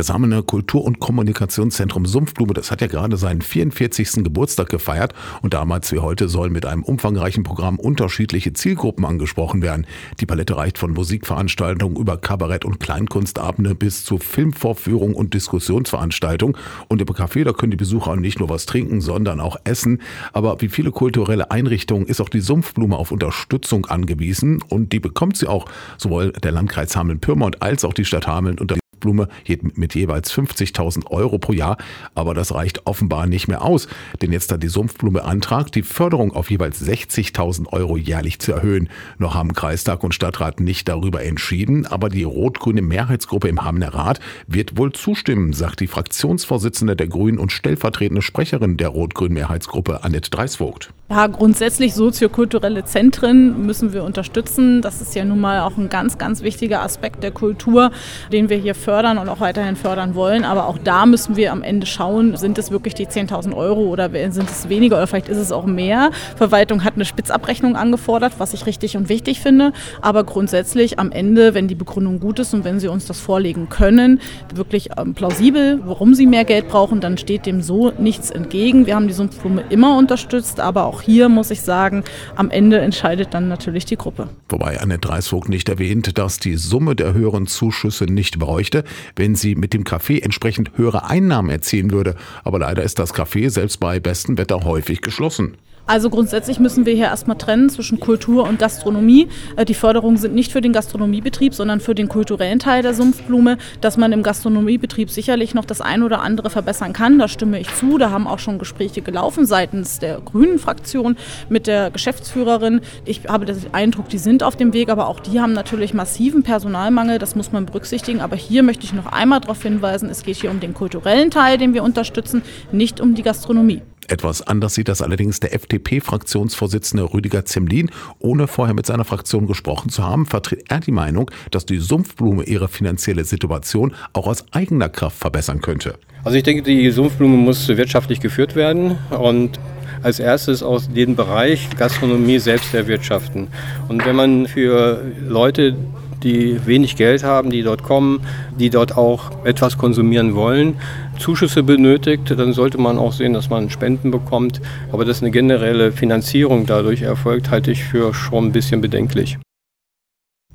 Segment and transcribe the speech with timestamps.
[0.00, 0.10] Das
[0.46, 4.24] Kultur- und Kommunikationszentrum Sumpfblume, das hat ja gerade seinen 44.
[4.24, 9.86] Geburtstag gefeiert und damals wie heute sollen mit einem umfangreichen Programm unterschiedliche Zielgruppen angesprochen werden.
[10.18, 16.56] Die Palette reicht von Musikveranstaltungen über Kabarett- und Kleinkunstabende bis zu Filmvorführungen und Diskussionsveranstaltungen.
[16.88, 20.00] Und im Café, da können die Besucher nicht nur was trinken, sondern auch essen.
[20.32, 25.36] Aber wie viele kulturelle Einrichtungen ist auch die Sumpfblume auf Unterstützung angewiesen und die bekommt
[25.36, 25.66] sie auch
[25.98, 29.28] sowohl der Landkreis Hameln-Pyrmont als auch die Stadt Hameln unter Blume
[29.74, 31.76] mit jeweils 50.000 Euro pro Jahr.
[32.14, 33.88] Aber das reicht offenbar nicht mehr aus.
[34.22, 38.88] Denn jetzt hat die Sumpfblume Antrag, die Förderung auf jeweils 60.000 Euro jährlich zu erhöhen.
[39.18, 44.20] Noch haben Kreistag und Stadtrat nicht darüber entschieden, aber die rot-grüne Mehrheitsgruppe im Hamener Rat
[44.46, 50.30] wird wohl zustimmen, sagt die Fraktionsvorsitzende der Grünen und stellvertretende Sprecherin der rot-grünen Mehrheitsgruppe Annette
[50.30, 50.92] Dreisvogt.
[51.12, 54.80] Ja, grundsätzlich soziokulturelle Zentren müssen wir unterstützen.
[54.80, 57.90] Das ist ja nun mal auch ein ganz, ganz wichtiger Aspekt der Kultur,
[58.32, 60.44] den wir hier fördern und auch weiterhin fördern wollen.
[60.44, 64.08] Aber auch da müssen wir am Ende schauen, sind es wirklich die 10.000 Euro oder
[64.30, 66.12] sind es weniger oder vielleicht ist es auch mehr.
[66.36, 69.72] Verwaltung hat eine Spitzabrechnung angefordert, was ich richtig und wichtig finde.
[70.02, 73.68] Aber grundsätzlich am Ende, wenn die Begründung gut ist und wenn sie uns das vorlegen
[73.68, 74.20] können,
[74.54, 78.86] wirklich ähm, plausibel, warum sie mehr Geld brauchen, dann steht dem so nichts entgegen.
[78.86, 82.04] Wir haben die Sumpfblume immer unterstützt, aber auch auch hier muss ich sagen,
[82.36, 84.28] am Ende entscheidet dann natürlich die Gruppe.
[84.48, 88.84] Wobei Annette Dreisvogt nicht erwähnt, dass die Summe der höheren Zuschüsse nicht bräuchte,
[89.16, 92.16] wenn sie mit dem Café entsprechend höhere Einnahmen erzielen würde.
[92.44, 95.56] Aber leider ist das Café selbst bei bestem Wetter häufig geschlossen.
[95.90, 99.26] Also grundsätzlich müssen wir hier erstmal trennen zwischen Kultur und Gastronomie.
[99.56, 103.58] Äh, die Förderungen sind nicht für den Gastronomiebetrieb, sondern für den kulturellen Teil der Sumpfblume,
[103.80, 107.18] dass man im Gastronomiebetrieb sicherlich noch das eine oder andere verbessern kann.
[107.18, 107.98] Da stimme ich zu.
[107.98, 111.16] Da haben auch schon Gespräche gelaufen seitens der Grünen Fraktion
[111.48, 112.82] mit der Geschäftsführerin.
[113.04, 116.44] Ich habe den Eindruck, die sind auf dem Weg, aber auch die haben natürlich massiven
[116.44, 117.18] Personalmangel.
[117.18, 118.20] Das muss man berücksichtigen.
[118.20, 121.58] Aber hier möchte ich noch einmal darauf hinweisen, es geht hier um den kulturellen Teil,
[121.58, 123.82] den wir unterstützen, nicht um die Gastronomie.
[124.10, 127.92] Etwas anders sieht das allerdings der FDP-Fraktionsvorsitzende Rüdiger Zemlin.
[128.18, 132.42] Ohne vorher mit seiner Fraktion gesprochen zu haben, vertritt er die Meinung, dass die Sumpfblume
[132.42, 135.94] ihre finanzielle Situation auch aus eigener Kraft verbessern könnte.
[136.24, 139.60] Also ich denke, die Sumpfblume muss wirtschaftlich geführt werden und
[140.02, 143.46] als erstes aus dem Bereich Gastronomie selbst erwirtschaften.
[143.86, 145.76] Und wenn man für Leute,
[146.22, 148.20] die wenig Geld haben, die dort kommen,
[148.58, 150.76] die dort auch etwas konsumieren wollen,
[151.18, 154.60] Zuschüsse benötigt, dann sollte man auch sehen, dass man Spenden bekommt.
[154.92, 159.38] Aber dass eine generelle Finanzierung dadurch erfolgt, halte ich für schon ein bisschen bedenklich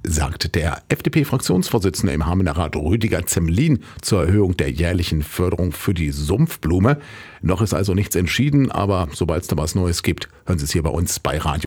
[0.07, 6.11] sagt der FDP-Fraktionsvorsitzende im Hamener Rat Rüdiger Zemlin zur Erhöhung der jährlichen Förderung für die
[6.11, 6.99] Sumpfblume.
[7.41, 10.71] Noch ist also nichts entschieden, aber sobald es da was Neues gibt, hören Sie es
[10.71, 11.55] hier bei uns bei Radio